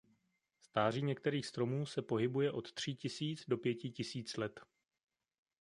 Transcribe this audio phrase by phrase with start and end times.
[0.61, 4.59] Stáří některých stromů se pohybuje od tří tisíc do pěti tisíc let.